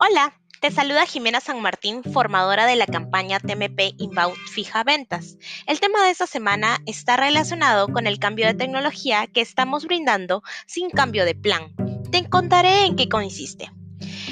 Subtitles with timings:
[0.00, 5.36] Hola, te saluda Jimena San Martín, formadora de la campaña TMP Inbound Fija Ventas.
[5.66, 10.44] El tema de esta semana está relacionado con el cambio de tecnología que estamos brindando
[10.68, 11.74] sin cambio de plan.
[12.12, 13.72] Te contaré en qué consiste.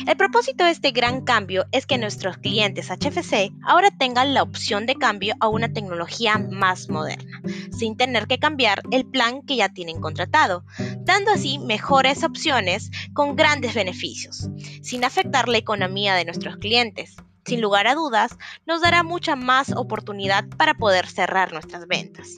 [0.07, 4.87] El propósito de este gran cambio es que nuestros clientes HFC ahora tengan la opción
[4.87, 7.43] de cambio a una tecnología más moderna,
[7.77, 10.65] sin tener que cambiar el plan que ya tienen contratado,
[11.01, 14.49] dando así mejores opciones con grandes beneficios,
[14.81, 17.17] sin afectar la economía de nuestros clientes.
[17.45, 22.29] Sin lugar a dudas, nos dará mucha más oportunidad para poder cerrar nuestras ventas.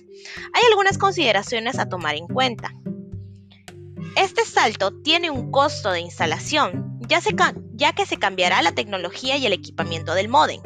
[0.55, 2.73] Hay algunas consideraciones a tomar en cuenta.
[4.17, 9.53] Este salto tiene un costo de instalación, ya, que se cambiará la tecnología y el
[9.53, 10.61] equipamiento del modem.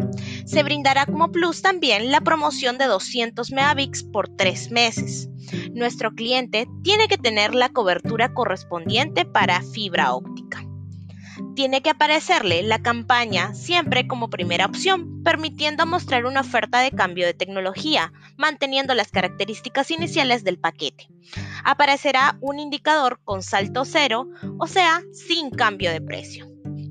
[0.44, 5.28] Se brindará como plus también la promoción de 200 megabits por tres meses.
[5.72, 10.61] Nuestro cliente tiene que tener la cobertura correspondiente para fibra óptica
[11.54, 17.26] tiene que aparecerle la campaña siempre como primera opción, permitiendo mostrar una oferta de cambio
[17.26, 21.08] de tecnología, manteniendo las características iniciales del paquete.
[21.64, 26.46] Aparecerá un indicador con salto cero, o sea, sin cambio de precio.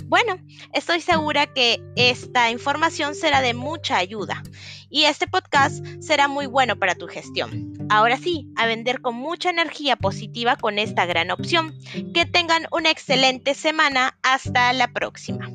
[0.06, 0.38] Bueno,
[0.74, 4.44] estoy segura que esta información será de mucha ayuda
[4.90, 7.71] y este podcast será muy bueno para tu gestión.
[7.94, 11.74] Ahora sí, a vender con mucha energía positiva con esta gran opción.
[12.14, 14.18] Que tengan una excelente semana.
[14.24, 15.52] Hasta la próxima.